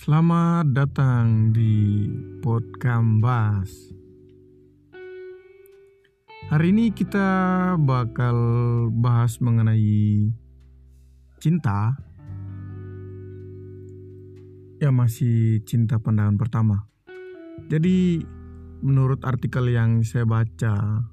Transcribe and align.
Selamat 0.00 0.64
datang 0.72 1.52
di 1.52 2.08
Podkambas. 2.40 3.68
Hari 6.48 6.72
ini 6.72 6.88
kita 6.88 7.28
bakal 7.76 8.32
bahas 8.96 9.36
mengenai 9.44 10.24
cinta. 11.36 12.00
Ya 14.80 14.88
masih 14.88 15.60
cinta 15.68 16.00
pandangan 16.00 16.40
pertama. 16.40 16.88
Jadi 17.68 18.24
menurut 18.80 19.20
artikel 19.28 19.68
yang 19.68 20.00
saya 20.00 20.24
baca 20.24 21.04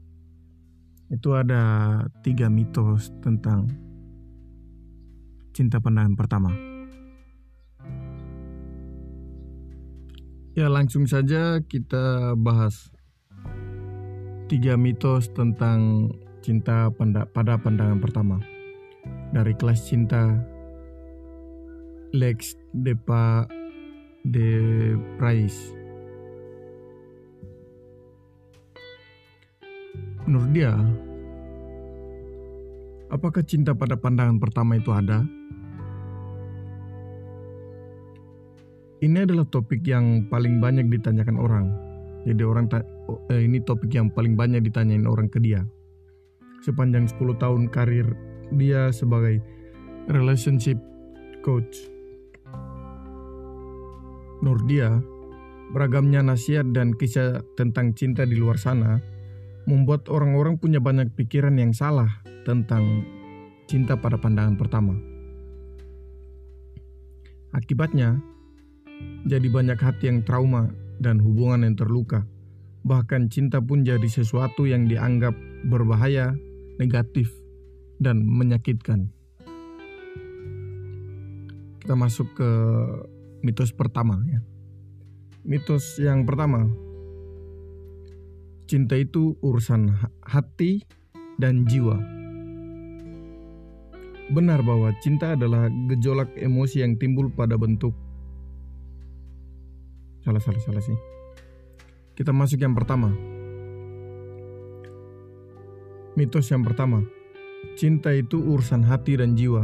itu 1.11 1.29
ada 1.35 2.07
tiga 2.23 2.47
mitos 2.47 3.11
tentang 3.19 3.67
cinta 5.51 5.83
pandangan 5.83 6.15
pertama. 6.15 6.76
Ya 10.57 10.73
langsung 10.73 11.05
saja 11.05 11.61
kita 11.61 12.33
bahas 12.33 12.89
tiga 14.49 14.73
mitos 14.73 15.29
tentang 15.29 16.09
cinta 16.41 16.89
pada 17.29 17.61
pandangan 17.61 18.01
pertama 18.01 18.41
dari 19.29 19.53
kelas 19.53 19.85
cinta 19.85 20.33
Lex 22.09 22.57
Depa 22.73 23.45
de 24.25 24.97
Price. 25.21 25.77
Menurut 30.25 30.51
dia, 30.57 30.73
apakah 33.13 33.45
cinta 33.45 33.77
pada 33.77 33.93
pandangan 33.93 34.41
pertama 34.41 34.81
itu 34.81 34.89
ada? 34.89 35.21
Ini 38.97 39.29
adalah 39.29 39.45
topik 39.45 39.85
yang 39.85 40.25
paling 40.25 40.57
banyak 40.57 40.89
ditanyakan 40.89 41.37
orang. 41.37 41.69
Jadi 42.25 42.41
orang 42.41 42.65
eh, 43.29 43.45
ini 43.45 43.61
topik 43.61 43.93
yang 43.93 44.09
paling 44.09 44.33
banyak 44.33 44.65
ditanyain 44.65 45.05
orang 45.05 45.29
ke 45.29 45.37
dia. 45.37 45.61
Sepanjang 46.65 47.05
10 47.05 47.37
tahun 47.37 47.69
karir 47.69 48.09
dia 48.57 48.89
sebagai 48.89 49.37
relationship 50.09 50.81
coach. 51.45 51.93
Nur 54.41 54.57
dia, 54.65 54.97
beragamnya 55.69 56.25
nasihat 56.25 56.65
dan 56.73 56.97
kisah 56.97 57.45
tentang 57.53 57.93
cinta 57.93 58.25
di 58.25 58.33
luar 58.33 58.57
sana 58.57 58.97
membuat 59.69 60.09
orang-orang 60.09 60.57
punya 60.57 60.81
banyak 60.81 61.13
pikiran 61.13 61.53
yang 61.59 61.69
salah 61.69 62.23
tentang 62.49 63.05
cinta 63.69 63.93
pada 63.93 64.17
pandangan 64.17 64.57
pertama. 64.57 64.97
Akibatnya, 67.51 68.17
jadi 69.27 69.47
banyak 69.51 69.75
hati 69.75 70.07
yang 70.07 70.23
trauma 70.23 70.71
dan 71.03 71.19
hubungan 71.19 71.67
yang 71.67 71.75
terluka. 71.75 72.23
Bahkan 72.87 73.27
cinta 73.27 73.59
pun 73.59 73.83
jadi 73.83 74.07
sesuatu 74.07 74.63
yang 74.63 74.87
dianggap 74.87 75.35
berbahaya, 75.67 76.31
negatif, 76.79 77.27
dan 77.99 78.23
menyakitkan. 78.23 79.11
Kita 81.83 81.93
masuk 81.99 82.31
ke 82.39 82.49
mitos 83.43 83.75
pertama 83.75 84.23
ya. 84.31 84.39
Mitos 85.47 85.99
yang 85.99 86.23
pertama, 86.27 86.67
cinta 88.67 88.95
itu 88.95 89.35
urusan 89.43 89.91
hati 90.23 90.83
dan 91.35 91.67
jiwa. 91.67 91.99
Benar 94.27 94.59
bahwa 94.59 94.91
cinta 94.99 95.39
adalah 95.39 95.71
gejolak 95.87 96.31
emosi 96.35 96.83
yang 96.83 96.99
timbul 96.99 97.31
pada 97.31 97.55
bentuk 97.55 97.95
salah 100.27 100.43
salah 100.43 100.59
salah 100.59 100.83
sih. 100.83 100.99
Kita 102.11 102.35
masuk 102.35 102.59
yang 102.59 102.75
pertama. 102.75 103.15
Mitos 106.19 106.51
yang 106.51 106.67
pertama. 106.67 106.99
Cinta 107.79 108.11
itu 108.11 108.35
urusan 108.35 108.83
hati 108.83 109.15
dan 109.15 109.39
jiwa. 109.39 109.63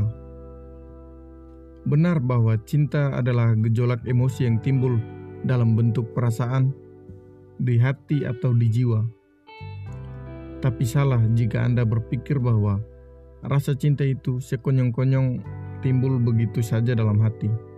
Benar 1.84 2.24
bahwa 2.24 2.56
cinta 2.64 3.12
adalah 3.12 3.60
gejolak 3.60 4.08
emosi 4.08 4.48
yang 4.48 4.64
timbul 4.64 4.96
dalam 5.44 5.76
bentuk 5.76 6.16
perasaan 6.16 6.72
di 7.60 7.76
hati 7.76 8.24
atau 8.24 8.56
di 8.56 8.72
jiwa. 8.72 9.04
Tapi 10.64 10.88
salah 10.88 11.20
jika 11.36 11.60
Anda 11.60 11.84
berpikir 11.84 12.40
bahwa 12.40 12.80
rasa 13.44 13.76
cinta 13.76 14.08
itu 14.08 14.40
sekonyong-konyong 14.40 15.44
timbul 15.84 16.24
begitu 16.24 16.64
saja 16.64 16.96
dalam 16.96 17.20
hati. 17.20 17.73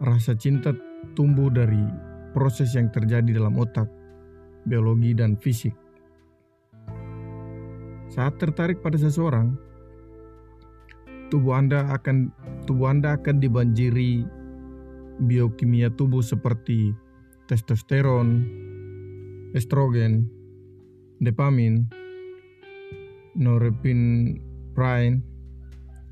Rasa 0.00 0.32
cinta 0.32 0.72
tumbuh 1.12 1.52
dari 1.52 1.84
proses 2.32 2.72
yang 2.72 2.88
terjadi 2.88 3.36
dalam 3.36 3.60
otak, 3.60 3.86
biologi, 4.64 5.12
dan 5.12 5.36
fisik. 5.36 5.76
Saat 8.10 8.42
tertarik 8.42 8.82
pada 8.82 8.96
seseorang, 8.98 9.54
tubuh 11.30 11.54
Anda 11.54 11.86
akan 11.94 12.32
tubuh 12.66 12.90
Anda 12.90 13.20
akan 13.20 13.38
dibanjiri 13.38 14.26
biokimia 15.20 15.92
tubuh 15.94 16.24
seperti 16.24 16.96
testosteron, 17.46 18.48
estrogen, 19.52 20.26
dopamin, 21.20 21.86
norepinephrine 23.36 25.22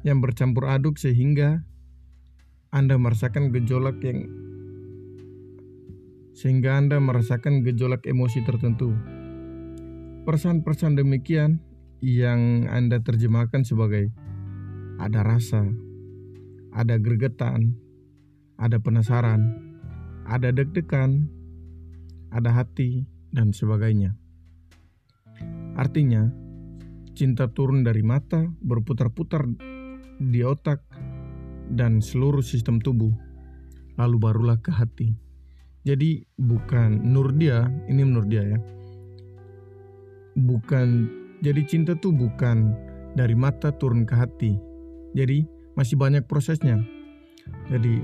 yang 0.06 0.18
bercampur 0.22 0.70
aduk 0.70 1.00
sehingga 1.00 1.66
anda 2.68 3.00
merasakan 3.00 3.48
gejolak 3.48 3.96
yang 4.04 4.28
sehingga 6.38 6.78
Anda 6.78 7.02
merasakan 7.02 7.66
gejolak 7.66 8.06
emosi 8.06 8.46
tertentu. 8.46 8.94
Persan-persan 10.22 10.94
demikian 10.94 11.58
yang 11.98 12.70
Anda 12.70 13.02
terjemahkan 13.02 13.66
sebagai 13.66 14.14
ada 15.02 15.26
rasa, 15.26 15.66
ada 16.70 16.94
gregetan, 17.00 17.74
ada 18.54 18.78
penasaran, 18.78 19.50
ada 20.30 20.54
deg-degan, 20.54 21.26
ada 22.30 22.54
hati, 22.54 23.02
dan 23.34 23.50
sebagainya. 23.50 24.14
Artinya, 25.74 26.30
cinta 27.18 27.50
turun 27.50 27.82
dari 27.82 28.06
mata, 28.06 28.46
berputar-putar 28.62 29.42
di 30.22 30.40
otak, 30.46 30.86
dan 31.72 32.00
seluruh 32.00 32.44
sistem 32.44 32.80
tubuh, 32.80 33.12
lalu 34.00 34.16
barulah 34.16 34.56
ke 34.60 34.72
hati. 34.72 35.12
Jadi 35.84 36.24
bukan 36.36 37.00
nur 37.00 37.32
dia, 37.36 37.64
ini 37.88 38.04
menurut 38.04 38.28
dia 38.28 38.44
ya. 38.44 38.58
Bukan 40.38 41.08
jadi 41.40 41.62
cinta 41.64 41.94
tuh 41.96 42.12
bukan 42.12 42.74
dari 43.14 43.32
mata 43.32 43.72
turun 43.72 44.04
ke 44.04 44.14
hati. 44.14 44.52
Jadi 45.16 45.46
masih 45.78 45.96
banyak 45.96 46.26
prosesnya. 46.26 46.82
Jadi 47.72 48.02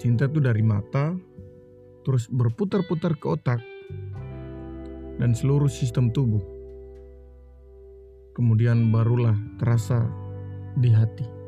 cinta 0.00 0.26
tuh 0.26 0.42
dari 0.42 0.64
mata 0.64 1.14
terus 2.02 2.26
berputar-putar 2.26 3.14
ke 3.18 3.26
otak 3.28 3.60
dan 5.20 5.36
seluruh 5.36 5.70
sistem 5.70 6.10
tubuh. 6.10 6.42
Kemudian 8.32 8.88
barulah 8.88 9.36
terasa 9.60 10.08
di 10.80 10.88
hati. 10.88 11.41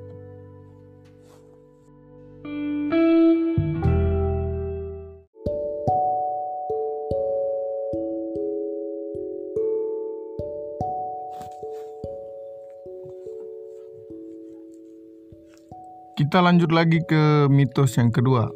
Kita 16.35 16.43
lanjut 16.43 16.75
lagi 16.75 16.99
ke 16.99 17.47
mitos 17.47 17.95
yang 17.95 18.11
kedua. 18.11 18.51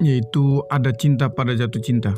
Yaitu 0.00 0.64
ada 0.72 0.88
cinta 0.88 1.28
pada 1.28 1.52
jatuh 1.52 1.84
cinta. 1.84 2.16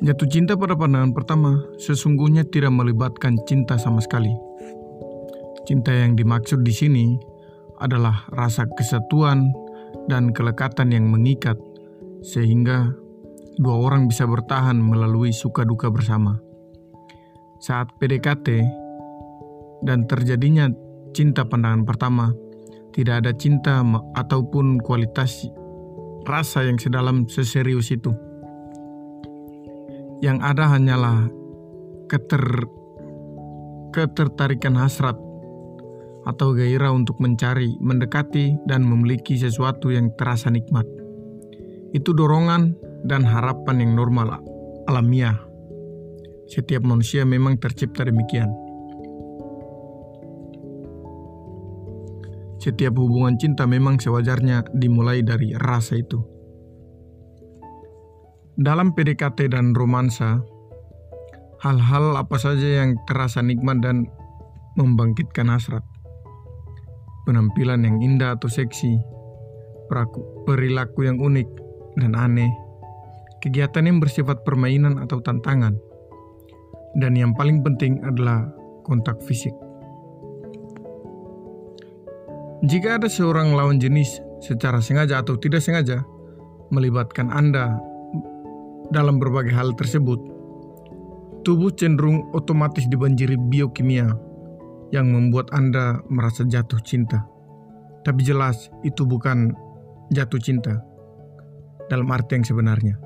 Jatuh 0.00 0.28
cinta 0.32 0.56
pada 0.56 0.72
pandangan 0.80 1.12
pertama 1.12 1.60
sesungguhnya 1.76 2.48
tidak 2.48 2.72
melibatkan 2.72 3.36
cinta 3.44 3.76
sama 3.76 4.00
sekali. 4.00 4.32
Cinta 5.68 5.92
yang 5.92 6.16
dimaksud 6.16 6.64
di 6.64 6.72
sini 6.72 7.20
adalah 7.84 8.32
rasa 8.32 8.64
kesatuan 8.64 9.44
dan 10.08 10.32
kelekatan 10.32 10.88
yang 10.88 11.12
mengikat 11.12 11.60
sehingga 12.24 12.96
dua 13.60 13.76
orang 13.76 14.08
bisa 14.08 14.24
bertahan 14.24 14.80
melalui 14.80 15.36
suka 15.36 15.68
duka 15.68 15.92
bersama. 15.92 16.40
Saat 17.60 17.92
PDKT, 18.00 18.88
dan 19.84 20.04
terjadinya 20.04 20.68
cinta 21.16 21.44
pandangan 21.44 21.84
pertama, 21.84 22.32
tidak 22.92 23.24
ada 23.24 23.32
cinta 23.34 23.82
ataupun 24.18 24.82
kualitas 24.82 25.46
rasa 26.26 26.66
yang 26.66 26.76
sedalam 26.76 27.26
seserius 27.26 27.90
itu. 27.94 28.12
Yang 30.20 30.38
ada 30.44 30.64
hanyalah 30.76 31.18
keter 32.10 32.68
ketertarikan 33.90 34.76
hasrat 34.78 35.16
atau 36.28 36.52
gairah 36.52 36.92
untuk 36.92 37.16
mencari, 37.18 37.74
mendekati, 37.80 38.60
dan 38.68 38.84
memiliki 38.84 39.40
sesuatu 39.40 39.88
yang 39.88 40.12
terasa 40.14 40.52
nikmat. 40.52 40.84
Itu 41.96 42.12
dorongan 42.12 42.76
dan 43.08 43.24
harapan 43.24 43.82
yang 43.82 43.92
normal 43.96 44.38
alamiah. 44.86 45.40
Setiap 46.50 46.84
manusia 46.84 47.24
memang 47.24 47.56
tercipta 47.56 48.04
demikian. 48.04 48.69
Setiap 52.60 52.92
hubungan 53.00 53.40
cinta 53.40 53.64
memang 53.64 53.96
sewajarnya 53.96 54.76
dimulai 54.76 55.24
dari 55.24 55.56
rasa 55.56 55.96
itu. 55.96 56.20
Dalam 58.60 58.92
PDKT 58.92 59.48
dan 59.48 59.72
romansa, 59.72 60.44
hal-hal 61.64 62.20
apa 62.20 62.36
saja 62.36 62.84
yang 62.84 63.00
terasa 63.08 63.40
nikmat 63.40 63.80
dan 63.80 64.04
membangkitkan 64.76 65.48
hasrat. 65.48 65.80
Penampilan 67.24 67.88
yang 67.88 67.96
indah 68.04 68.36
atau 68.36 68.52
seksi, 68.52 69.00
perilaku 70.44 71.08
yang 71.08 71.16
unik 71.16 71.48
dan 71.96 72.12
aneh, 72.12 72.52
kegiatan 73.40 73.88
yang 73.88 74.04
bersifat 74.04 74.44
permainan 74.44 75.00
atau 75.00 75.24
tantangan, 75.24 75.80
dan 77.00 77.16
yang 77.16 77.32
paling 77.32 77.64
penting 77.64 78.04
adalah 78.04 78.44
kontak 78.84 79.16
fisik. 79.24 79.56
Jika 82.60 83.00
ada 83.00 83.08
seorang 83.08 83.56
lawan 83.56 83.80
jenis 83.80 84.20
secara 84.44 84.84
sengaja 84.84 85.24
atau 85.24 85.40
tidak 85.40 85.64
sengaja 85.64 86.04
melibatkan 86.68 87.32
Anda 87.32 87.80
dalam 88.92 89.16
berbagai 89.16 89.56
hal 89.56 89.72
tersebut, 89.80 90.20
tubuh 91.40 91.72
cenderung 91.72 92.28
otomatis 92.36 92.84
dibanjiri 92.92 93.40
biokimia 93.40 94.12
yang 94.92 95.08
membuat 95.08 95.48
Anda 95.56 96.04
merasa 96.12 96.44
jatuh 96.44 96.84
cinta. 96.84 97.24
Tapi 98.04 98.20
jelas 98.28 98.68
itu 98.84 99.08
bukan 99.08 99.56
jatuh 100.12 100.40
cinta 100.44 100.84
dalam 101.88 102.12
arti 102.12 102.36
yang 102.36 102.44
sebenarnya. 102.44 103.00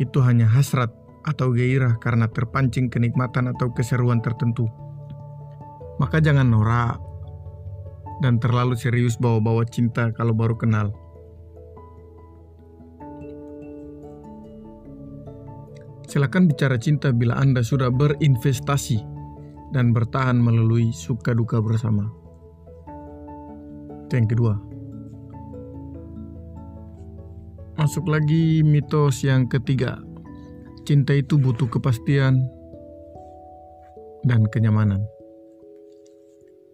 Itu 0.00 0.24
hanya 0.24 0.48
hasrat 0.48 0.88
atau 1.28 1.52
gairah 1.52 2.00
karena 2.00 2.32
terpancing 2.32 2.88
kenikmatan 2.88 3.52
atau 3.52 3.76
keseruan 3.76 4.24
tertentu. 4.24 4.64
Maka 6.00 6.24
jangan 6.24 6.48
norak 6.48 7.09
dan 8.20 8.36
terlalu 8.36 8.76
serius 8.76 9.16
bawa-bawa 9.16 9.64
cinta 9.68 10.12
kalau 10.12 10.36
baru 10.36 10.56
kenal. 10.56 10.92
Silakan 16.10 16.50
bicara 16.50 16.74
cinta 16.74 17.14
bila 17.14 17.38
Anda 17.38 17.62
sudah 17.62 17.86
berinvestasi 17.86 18.98
dan 19.70 19.94
bertahan 19.94 20.42
melalui 20.42 20.90
suka 20.90 21.30
duka 21.30 21.62
bersama. 21.62 22.10
Yang 24.10 24.34
kedua. 24.34 24.58
Masuk 27.78 28.10
lagi 28.10 28.66
mitos 28.66 29.22
yang 29.22 29.46
ketiga. 29.46 30.02
Cinta 30.82 31.14
itu 31.14 31.38
butuh 31.38 31.70
kepastian 31.70 32.42
dan 34.26 34.42
kenyamanan. 34.50 35.06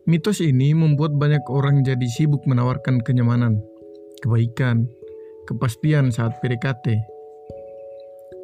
Mitos 0.06 0.38
ini 0.38 0.70
membuat 0.70 1.18
banyak 1.18 1.42
orang 1.50 1.82
jadi 1.82 2.06
sibuk 2.06 2.46
menawarkan 2.46 3.02
kenyamanan, 3.02 3.58
kebaikan, 4.22 4.86
kepastian 5.50 6.14
saat 6.14 6.38
PDKT. 6.38 6.94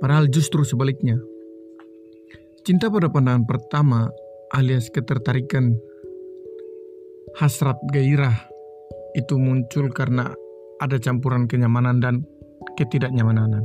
Padahal 0.03 0.27
justru 0.27 0.67
sebaliknya. 0.67 1.23
Cinta 2.67 2.91
pada 2.91 3.07
pandangan 3.07 3.47
pertama 3.47 4.11
alias 4.51 4.91
ketertarikan 4.91 5.79
hasrat 7.39 7.79
gairah 7.95 8.35
itu 9.15 9.39
muncul 9.39 9.87
karena 9.95 10.35
ada 10.83 10.99
campuran 10.99 11.47
kenyamanan 11.47 12.03
dan 12.03 12.27
ketidaknyamanan. 12.75 13.63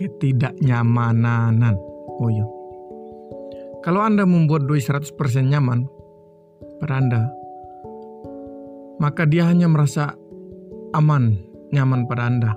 Ketidaknyamanan. 0.00 1.76
Oh 2.24 2.32
iya. 2.32 2.48
Kalau 3.84 4.00
Anda 4.00 4.24
membuat 4.24 4.64
doi 4.64 4.80
100% 4.80 5.12
nyaman, 5.52 5.95
pada 6.80 7.00
Anda, 7.00 7.22
maka 9.00 9.28
dia 9.28 9.48
hanya 9.48 9.68
merasa 9.68 10.16
aman, 10.96 11.36
nyaman 11.72 12.08
pada 12.08 12.28
Anda. 12.28 12.52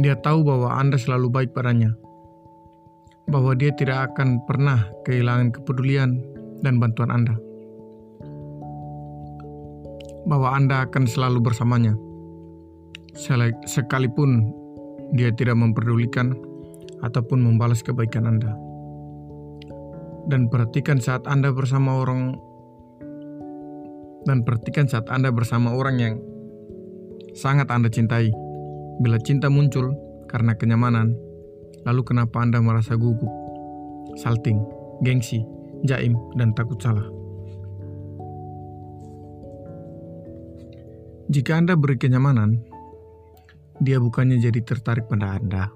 Dia 0.00 0.16
tahu 0.20 0.44
bahwa 0.44 0.76
Anda 0.76 1.00
selalu 1.00 1.32
baik 1.32 1.50
padanya, 1.56 1.92
bahwa 3.28 3.56
dia 3.56 3.72
tidak 3.72 4.12
akan 4.12 4.44
pernah 4.44 4.84
kehilangan 5.08 5.56
kepedulian 5.56 6.20
dan 6.60 6.76
bantuan 6.76 7.08
Anda, 7.12 7.34
bahwa 10.28 10.52
Anda 10.52 10.84
akan 10.84 11.04
selalu 11.08 11.40
bersamanya, 11.40 11.96
sekalipun 13.64 14.52
dia 15.16 15.32
tidak 15.32 15.56
memperdulikan 15.56 16.36
ataupun 17.00 17.40
membalas 17.40 17.80
kebaikan 17.80 18.28
Anda. 18.28 18.52
Dan 20.26 20.50
perhatikan 20.50 20.98
saat 20.98 21.22
Anda 21.30 21.54
bersama 21.54 22.02
orang 22.02 22.34
dan 24.26 24.42
perhatikan 24.42 24.90
saat 24.90 25.06
Anda 25.08 25.30
bersama 25.30 25.72
orang 25.72 25.96
yang 26.02 26.14
sangat 27.32 27.70
Anda 27.70 27.88
cintai. 27.88 28.34
Bila 29.00 29.20
cinta 29.22 29.46
muncul 29.46 29.94
karena 30.26 30.58
kenyamanan, 30.58 31.14
lalu 31.86 32.02
kenapa 32.02 32.42
Anda 32.42 32.58
merasa 32.58 32.98
gugup, 32.98 33.30
salting, 34.18 34.58
gengsi, 35.06 35.46
jaim, 35.86 36.18
dan 36.34 36.52
takut 36.56 36.80
salah? 36.82 37.06
Jika 41.26 41.58
Anda 41.58 41.74
beri 41.74 41.98
kenyamanan, 41.98 42.62
dia 43.82 44.00
bukannya 44.00 44.40
jadi 44.40 44.62
tertarik 44.62 45.10
pada 45.10 45.36
Anda. 45.36 45.68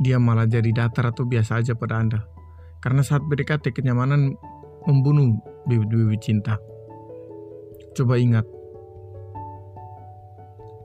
Dia 0.00 0.16
malah 0.16 0.48
jadi 0.48 0.72
datar 0.72 1.12
atau 1.12 1.28
biasa 1.28 1.60
aja 1.60 1.76
pada 1.76 2.00
Anda. 2.00 2.24
Karena 2.80 3.04
saat 3.04 3.20
PDKT 3.28 3.76
kenyamanan 3.76 4.32
membunuh 4.88 5.36
bibit-bibit 5.68 6.20
cinta. 6.22 6.56
Coba 7.96 8.16
ingat 8.16 8.46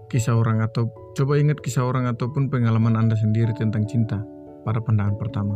kisah 0.09 0.35
orang 0.35 0.63
atau 0.63 0.87
coba 1.15 1.39
ingat 1.39 1.59
kisah 1.59 1.85
orang 1.85 2.07
ataupun 2.07 2.47
pengalaman 2.47 2.95
Anda 2.95 3.15
sendiri 3.19 3.51
tentang 3.55 3.87
cinta 3.87 4.23
pada 4.63 4.81
pandangan 4.81 5.15
pertama. 5.19 5.55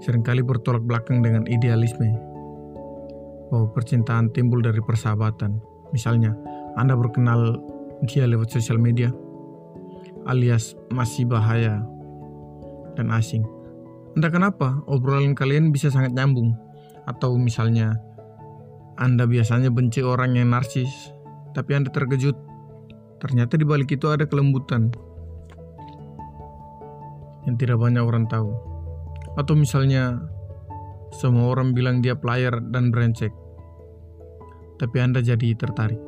Seringkali 0.00 0.40
bertolak 0.40 0.84
belakang 0.84 1.20
dengan 1.20 1.44
idealisme 1.44 2.08
bahwa 3.50 3.68
percintaan 3.74 4.32
timbul 4.32 4.64
dari 4.64 4.80
persahabatan. 4.80 5.60
Misalnya, 5.92 6.32
Anda 6.78 6.94
berkenal 6.94 7.58
dia 8.08 8.24
lewat 8.24 8.48
sosial 8.48 8.80
media, 8.80 9.12
alias 10.24 10.78
masih 10.88 11.28
bahaya 11.28 11.84
dan 12.96 13.12
asing. 13.12 13.44
Entah 14.16 14.32
kenapa, 14.32 14.80
obrolan 14.88 15.36
kalian 15.36 15.74
bisa 15.74 15.92
sangat 15.92 16.16
nyambung. 16.16 16.56
Atau 17.08 17.36
misalnya, 17.40 17.96
Anda 19.00 19.24
biasanya 19.24 19.72
benci 19.72 20.04
orang 20.04 20.36
yang 20.36 20.52
narsis, 20.52 20.90
tapi 21.56 21.76
Anda 21.78 21.88
terkejut. 21.88 22.36
Ternyata 23.20 23.56
di 23.56 23.64
balik 23.68 23.92
itu 23.92 24.08
ada 24.08 24.24
kelembutan 24.24 24.92
yang 27.48 27.56
tidak 27.56 27.80
banyak 27.80 28.04
orang 28.04 28.28
tahu. 28.28 28.52
Atau 29.40 29.56
misalnya, 29.56 30.20
semua 31.16 31.50
orang 31.50 31.72
bilang 31.72 32.04
dia 32.04 32.14
player 32.14 32.52
dan 32.70 32.92
brengsek, 32.92 33.32
tapi 34.76 34.96
Anda 35.00 35.24
jadi 35.24 35.56
tertarik. 35.56 35.98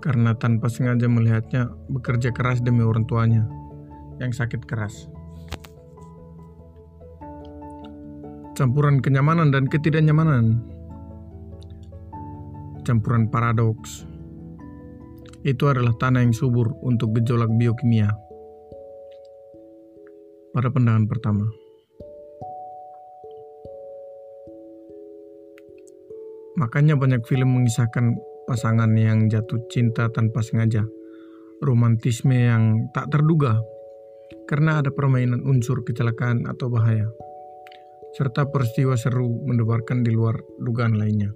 Karena 0.00 0.32
tanpa 0.32 0.72
sengaja 0.72 1.10
melihatnya 1.10 1.68
bekerja 1.92 2.32
keras 2.32 2.64
demi 2.64 2.80
orang 2.80 3.04
tuanya 3.04 3.44
yang 4.16 4.32
sakit 4.32 4.64
keras. 4.64 5.09
Campuran 8.60 9.00
kenyamanan 9.00 9.48
dan 9.48 9.64
ketidaknyamanan. 9.72 10.60
Campuran 12.84 13.32
paradoks. 13.32 14.04
Itu 15.48 15.72
adalah 15.72 15.96
tanah 15.96 16.20
yang 16.20 16.36
subur 16.36 16.68
untuk 16.84 17.16
gejolak 17.16 17.48
biokimia. 17.56 18.12
Pada 20.52 20.68
pandangan 20.68 21.08
pertama. 21.08 21.48
Makanya 26.60 27.00
banyak 27.00 27.24
film 27.24 27.56
mengisahkan 27.56 28.12
pasangan 28.44 28.92
yang 28.92 29.32
jatuh 29.32 29.64
cinta 29.72 30.12
tanpa 30.12 30.44
sengaja. 30.44 30.84
Romantisme 31.64 32.36
yang 32.36 32.92
tak 32.92 33.08
terduga 33.08 33.56
karena 34.44 34.84
ada 34.84 34.92
permainan 34.92 35.48
unsur 35.48 35.80
kecelakaan 35.80 36.44
atau 36.44 36.68
bahaya, 36.68 37.08
serta 38.16 38.46
peristiwa 38.50 38.98
seru 38.98 39.30
mendebarkan 39.46 40.02
di 40.02 40.10
luar 40.10 40.38
dugaan 40.58 40.98
lainnya. 40.98 41.30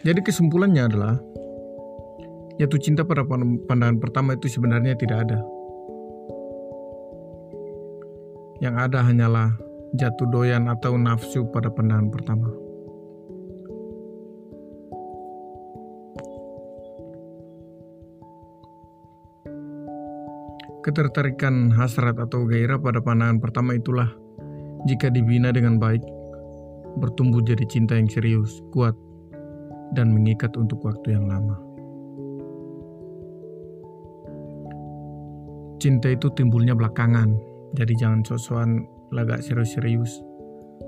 Jadi 0.00 0.20
kesimpulannya 0.24 0.82
adalah, 0.88 1.14
jatuh 2.58 2.80
cinta 2.80 3.04
pada 3.06 3.22
pandangan 3.68 4.00
pertama 4.00 4.34
itu 4.34 4.48
sebenarnya 4.48 4.96
tidak 4.96 5.28
ada. 5.28 5.38
Yang 8.60 8.74
ada 8.76 8.98
hanyalah 9.04 9.48
jatuh 9.96 10.28
doyan 10.28 10.68
atau 10.68 10.96
nafsu 10.96 11.48
pada 11.48 11.72
pandangan 11.72 12.08
pertama. 12.12 12.48
Ketertarikan 20.80 21.76
hasrat 21.76 22.16
atau 22.16 22.48
gairah 22.48 22.80
pada 22.80 23.04
pandangan 23.04 23.36
pertama 23.36 23.76
itulah 23.76 24.08
jika 24.88 25.12
dibina 25.12 25.52
dengan 25.52 25.76
baik, 25.76 26.00
bertumbuh 26.96 27.44
jadi 27.44 27.64
cinta 27.68 27.96
yang 27.96 28.08
serius, 28.08 28.64
kuat, 28.72 28.96
dan 29.92 30.14
mengikat 30.14 30.54
untuk 30.56 30.80
waktu 30.86 31.18
yang 31.18 31.28
lama. 31.28 31.58
Cinta 35.80 36.12
itu 36.12 36.28
timbulnya 36.36 36.76
belakangan, 36.76 37.32
jadi 37.72 37.92
jangan 37.96 38.20
sosokan 38.24 38.84
lagak 39.12 39.40
serius-serius 39.40 40.20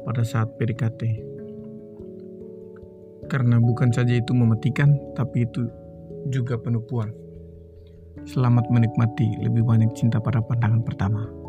pada 0.04 0.20
saat 0.20 0.52
PDKT. 0.60 1.32
Karena 3.32 3.56
bukan 3.56 3.88
saja 3.88 4.12
itu 4.12 4.36
mematikan, 4.36 4.92
tapi 5.16 5.48
itu 5.48 5.64
juga 6.28 6.60
penipuan. 6.60 7.08
Selamat 8.28 8.68
menikmati 8.68 9.40
lebih 9.40 9.64
banyak 9.64 9.90
cinta 9.96 10.20
pada 10.20 10.44
pandangan 10.44 10.84
pertama. 10.84 11.41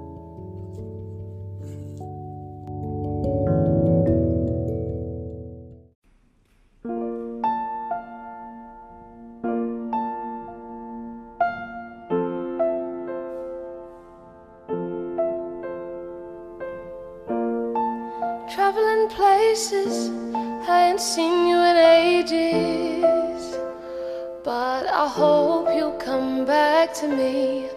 But 24.43 24.87
I 24.87 25.07
hope 25.07 25.69
you'll 25.73 25.93
come 25.93 26.43
back 26.43 26.93
to 26.95 27.07
me. 27.07 27.69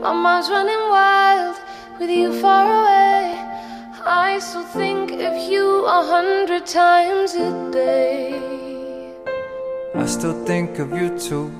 My 0.00 0.12
mind's 0.12 0.48
running 0.48 0.88
wild 0.88 1.56
with 1.98 2.10
you 2.10 2.32
far 2.40 2.62
away. 2.62 3.34
I 4.04 4.38
still 4.38 4.62
think 4.62 5.10
of 5.10 5.34
you 5.50 5.84
a 5.84 6.00
hundred 6.04 6.64
times 6.64 7.34
a 7.34 7.50
day. 7.72 9.14
I 9.96 10.06
still 10.06 10.44
think 10.44 10.78
of 10.78 10.92
you 10.92 11.18
too, 11.18 11.50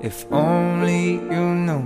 if 0.00 0.24
only 0.32 1.20
you 1.34 1.44
knew. 1.66 1.84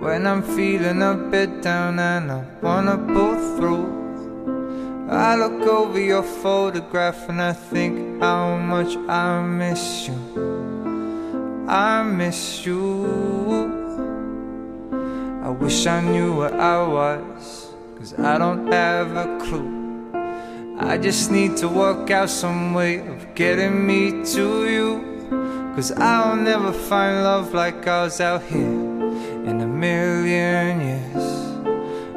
When 0.00 0.26
I'm 0.26 0.42
feeling 0.42 1.02
a 1.02 1.14
bit 1.14 1.62
down 1.62 2.00
and 2.00 2.32
I 2.32 2.42
wanna 2.60 2.98
pull 2.98 3.36
through, 3.56 5.06
I 5.08 5.36
look 5.36 5.62
over 5.68 6.00
your 6.00 6.24
photograph 6.24 7.28
and 7.28 7.40
I 7.40 7.52
think 7.52 8.20
how 8.20 8.56
much 8.56 8.96
I 9.08 9.40
miss 9.40 10.08
you. 10.08 10.55
I 11.68 12.04
miss 12.04 12.64
you. 12.64 13.06
I 15.42 15.50
wish 15.50 15.84
I 15.86 16.00
knew 16.00 16.36
where 16.36 16.54
I 16.54 16.86
was, 16.86 17.74
cause 17.98 18.16
I 18.20 18.38
don't 18.38 18.70
have 18.72 19.16
a 19.16 19.38
clue. 19.44 19.76
I 20.78 20.96
just 20.96 21.32
need 21.32 21.56
to 21.56 21.68
work 21.68 22.10
out 22.12 22.30
some 22.30 22.72
way 22.72 22.98
of 22.98 23.34
getting 23.34 23.84
me 23.84 24.24
to 24.34 24.70
you. 24.70 25.16
Cause 25.74 25.90
I'll 25.90 26.36
never 26.36 26.72
find 26.72 27.24
love 27.24 27.52
like 27.52 27.84
ours 27.86 28.20
out 28.20 28.42
here 28.42 28.60
in 28.60 29.60
a 29.60 29.66
million 29.66 30.80
years. 30.80 31.24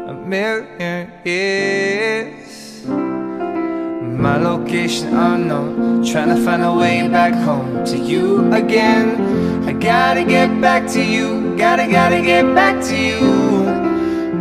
A 0.07 0.13
million 0.13 1.11
years. 1.25 2.85
My 2.85 4.37
location 4.69 5.07
unknown, 5.17 5.99
oh 5.99 6.11
trying 6.11 6.29
to 6.29 6.45
find 6.45 6.63
a 6.63 6.71
way 6.71 7.07
back 7.07 7.33
home 7.33 7.83
to 7.85 7.97
you 7.97 8.53
again. 8.53 9.67
I 9.67 9.73
gotta 9.73 10.23
get 10.23 10.61
back 10.61 10.87
to 10.91 11.03
you, 11.03 11.57
gotta, 11.57 11.87
gotta 11.87 12.21
get 12.21 12.53
back 12.53 12.79
to 12.85 12.95
you. 12.95 13.19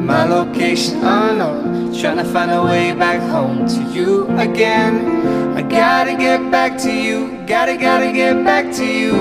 My 0.05 0.25
location 0.25 1.01
oh 1.03 1.31
unknown, 1.31 1.99
trying 1.99 2.19
to 2.19 2.25
find 2.25 2.51
a 2.51 2.63
way 2.63 2.93
back 2.93 3.23
home 3.31 3.67
to 3.69 3.83
you 3.91 4.27
again. 4.37 5.57
I 5.57 5.63
gotta 5.63 6.15
get 6.15 6.51
back 6.51 6.77
to 6.83 6.93
you, 6.93 7.43
gotta, 7.47 7.79
gotta 7.79 8.13
get 8.13 8.45
back 8.45 8.71
to 8.75 8.85
you. 8.85 9.15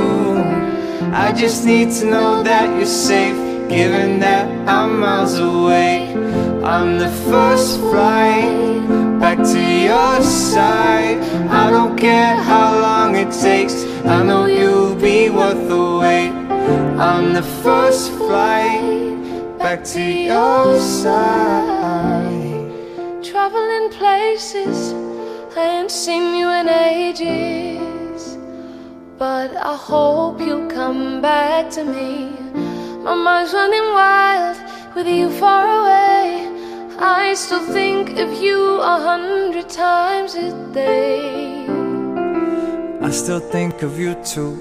I 1.13 1.31
just 1.31 1.63
need 1.63 1.89
to 1.99 2.05
know 2.05 2.43
that 2.43 2.67
you're 2.75 2.85
safe, 2.85 3.37
given 3.69 4.19
that 4.19 4.45
I'm 4.67 4.99
miles 4.99 5.39
away. 5.39 6.13
I'm 6.65 6.97
the 6.97 7.09
first 7.29 7.79
flight 7.79 8.76
back 9.27 9.45
to 9.45 9.61
your 9.61 10.21
side. 10.21 11.19
I 11.63 11.69
don't 11.69 11.97
care 11.97 12.35
how 12.51 12.79
long 12.79 13.17
it 13.17 13.29
takes, 13.29 13.83
I 14.05 14.23
know 14.23 14.45
you'll 14.45 14.95
be 14.95 15.29
worth 15.29 15.67
the 15.67 15.83
wait. 16.01 16.31
On 17.13 17.33
the 17.33 17.43
first 17.63 18.11
flight 18.13 19.17
back 19.59 19.83
to 19.95 20.01
your 20.01 20.79
side. 20.79 22.71
Traveling 23.21 23.89
places, 23.99 24.93
I 25.57 25.63
ain't 25.75 25.91
seen 25.91 26.33
you 26.39 26.47
in 26.59 26.69
ages. 26.69 28.37
But 29.17 29.49
I 29.57 29.75
hope 29.75 30.39
you'll 30.39 30.69
come 30.69 31.21
back 31.21 31.69
to 31.71 31.83
me. 31.83 32.29
My 33.03 33.15
mind's 33.25 33.51
running 33.51 33.89
wild 33.99 34.57
with 34.95 35.07
you 35.07 35.29
far 35.31 35.63
away. 35.79 36.46
I 36.99 37.35
still 37.35 37.63
think 37.71 38.17
of 38.17 38.41
you 38.41 38.81
a 38.81 38.99
hundred 38.99 39.69
times 39.69 40.33
a 40.33 40.51
day. 40.73 41.67
I 43.01 43.11
still 43.11 43.39
think 43.39 43.83
of 43.83 43.99
you 43.99 44.15
too, 44.23 44.57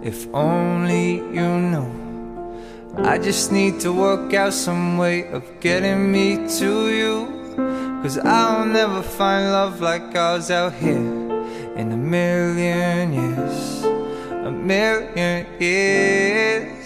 if 0.00 0.32
only 0.32 1.16
you 1.16 1.48
knew. 1.72 1.90
I 2.98 3.18
just 3.18 3.50
need 3.50 3.80
to 3.80 3.92
work 3.92 4.32
out 4.34 4.52
some 4.52 4.98
way 4.98 5.26
of 5.32 5.42
getting 5.58 6.12
me 6.12 6.46
to 6.58 6.88
you. 6.94 7.26
Cause 8.02 8.18
I'll 8.18 8.66
never 8.66 9.02
find 9.02 9.50
love 9.50 9.80
like 9.80 10.14
ours 10.14 10.52
out 10.52 10.74
here 10.74 11.08
in 11.74 11.90
a 11.90 11.96
million 11.96 13.12
years. 13.12 13.84
A 14.46 14.52
million 14.52 15.46
years. 15.58 16.83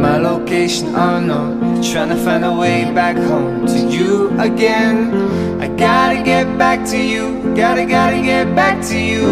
My 0.00 0.16
location 0.16 0.94
oh 0.96 1.16
unknown, 1.18 1.82
trying 1.82 2.08
to 2.08 2.16
find 2.16 2.42
a 2.42 2.50
way 2.54 2.90
back 2.94 3.16
home 3.16 3.66
to 3.66 3.78
you 3.86 4.30
again. 4.40 5.60
I 5.60 5.68
gotta 5.68 6.22
get 6.22 6.56
back 6.56 6.88
to 6.88 6.96
you, 6.96 7.54
gotta, 7.54 7.84
gotta 7.84 8.22
get 8.22 8.56
back 8.56 8.82
to 8.86 8.98
you. 8.98 9.26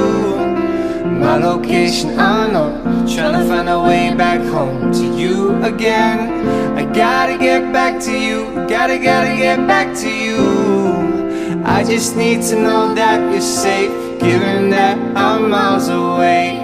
My 1.06 1.38
location 1.38 2.10
oh 2.18 2.44
unknown, 2.44 3.08
trying 3.08 3.32
to 3.40 3.48
find 3.48 3.66
a 3.70 3.80
way 3.80 4.14
back 4.14 4.42
home 4.42 4.92
to 4.92 5.04
you 5.16 5.56
again. 5.64 6.46
I 6.76 6.84
gotta 6.84 7.38
get 7.38 7.72
back 7.72 7.98
to 8.02 8.12
you, 8.12 8.44
gotta, 8.68 8.98
gotta 8.98 9.34
get 9.36 9.66
back 9.66 9.96
to 10.00 10.10
you. 10.10 11.64
I 11.64 11.82
just 11.82 12.14
need 12.14 12.42
to 12.50 12.56
know 12.56 12.94
that 12.94 13.32
you're 13.32 13.40
safe, 13.40 14.20
given 14.20 14.68
that 14.68 14.98
I'm 15.16 15.48
miles 15.48 15.88
away. 15.88 16.60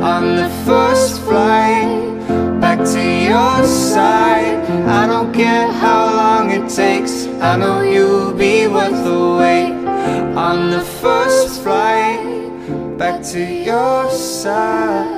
On 0.00 0.36
the 0.36 0.48
first 0.64 1.22
flight 1.22 2.17
back 2.78 2.86
to 2.86 3.02
your 3.02 3.66
side. 3.66 4.70
I 4.86 5.06
don't 5.06 5.32
care 5.32 5.70
how 5.72 6.06
long 6.14 6.50
it 6.50 6.68
takes, 6.70 7.26
I 7.40 7.56
know 7.56 7.80
you'll 7.80 8.32
be 8.32 8.68
worth 8.68 9.04
the 9.04 9.36
wait. 9.38 9.72
On 10.36 10.70
the 10.70 10.80
first 10.80 11.62
flight 11.62 12.22
back 12.96 13.22
to 13.32 13.40
your 13.40 14.10
side. 14.10 15.16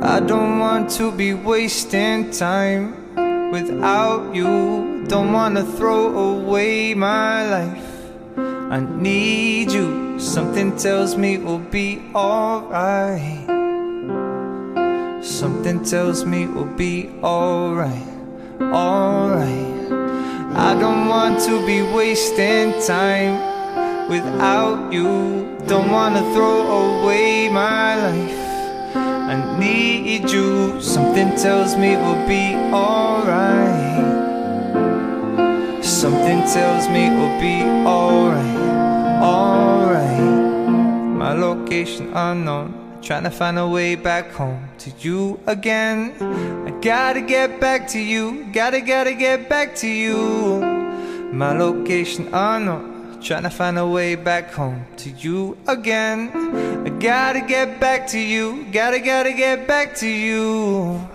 I 0.00 0.20
don't 0.20 0.58
want 0.58 0.90
to 0.98 1.10
be 1.12 1.32
wasting 1.32 2.30
time 2.30 3.50
without 3.50 4.34
you. 4.34 4.97
Don't 5.08 5.32
wanna 5.32 5.64
throw 5.64 6.36
away 6.36 6.92
my 6.92 7.48
life. 7.48 7.88
I 8.70 8.80
need 8.80 9.72
you. 9.72 10.18
Something 10.18 10.76
tells 10.76 11.16
me 11.16 11.38
we'll 11.38 11.60
be 11.70 12.02
alright. 12.14 13.46
Something 15.24 15.82
tells 15.82 16.26
me 16.26 16.44
we'll 16.44 16.76
be 16.76 17.08
alright. 17.22 18.06
Alright. 18.60 19.92
I 20.52 20.76
don't 20.78 21.08
want 21.08 21.40
to 21.44 21.64
be 21.64 21.80
wasting 21.80 22.74
time 22.86 23.40
without 24.10 24.92
you. 24.92 25.56
Don't 25.66 25.90
wanna 25.90 26.20
throw 26.34 27.00
away 27.00 27.48
my 27.48 27.96
life. 27.96 28.38
I 29.32 29.56
need 29.58 30.28
you. 30.28 30.82
Something 30.82 31.34
tells 31.36 31.78
me 31.78 31.96
we'll 31.96 32.28
be 32.28 32.56
alright. 32.74 33.87
Something 35.98 36.42
tells 36.42 36.88
me 36.88 37.10
we'll 37.10 37.40
be 37.40 37.60
alright. 37.84 38.56
Alright. 39.20 40.20
My 41.18 41.32
location 41.32 42.12
unknown. 42.14 43.00
Trying 43.02 43.24
to 43.24 43.32
find 43.32 43.58
a 43.58 43.66
way 43.66 43.96
back 43.96 44.30
home 44.30 44.68
to 44.78 44.92
you 45.00 45.40
again. 45.48 46.14
I 46.68 46.70
gotta 46.80 47.20
get 47.20 47.58
back 47.58 47.88
to 47.88 47.98
you, 47.98 48.46
gotta, 48.52 48.80
gotta 48.80 49.12
get 49.12 49.48
back 49.48 49.74
to 49.82 49.88
you. 49.88 50.60
My 51.32 51.52
location 51.52 52.32
unknown. 52.32 53.20
Trying 53.20 53.42
to 53.42 53.50
find 53.50 53.76
a 53.76 53.84
way 53.84 54.14
back 54.14 54.52
home 54.52 54.86
to 54.98 55.10
you 55.10 55.58
again. 55.66 56.30
I 56.86 56.90
gotta 56.90 57.40
get 57.40 57.80
back 57.80 58.06
to 58.10 58.20
you, 58.20 58.66
gotta, 58.70 59.00
gotta 59.00 59.32
get 59.32 59.66
back 59.66 59.96
to 59.96 60.06
you. 60.06 61.08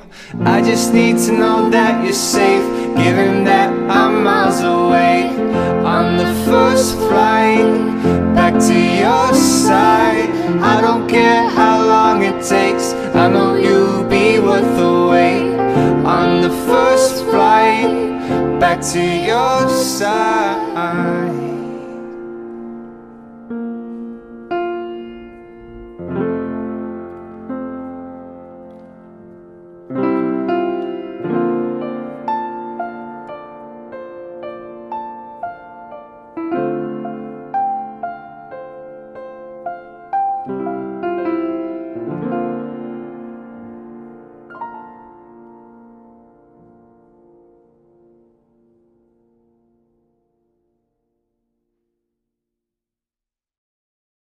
I 0.45 0.61
just 0.61 0.93
need 0.93 1.17
to 1.25 1.31
know 1.31 1.69
that 1.69 2.03
you're 2.03 2.13
safe, 2.13 2.65
given 2.95 3.43
that 3.43 3.69
I'm 3.89 4.23
miles 4.23 4.61
away. 4.61 5.29
On 5.83 6.17
the 6.17 6.31
first 6.45 6.95
flight 6.97 7.93
back 8.33 8.53
to 8.53 8.73
your 8.73 9.33
side. 9.33 10.29
I 10.61 10.81
don't 10.81 11.07
care 11.07 11.49
how 11.49 11.85
long 11.85 12.23
it 12.23 12.43
takes, 12.43 12.93
I 13.15 13.29
know 13.29 13.55
you'll 13.55 14.03
be 14.07 14.39
worth 14.39 14.77
the 14.77 15.07
wait. 15.11 15.53
On 16.05 16.41
the 16.41 16.49
first 16.67 17.23
flight 17.25 18.59
back 18.59 18.81
to 18.93 19.01
your 19.01 19.69
side. 19.69 21.42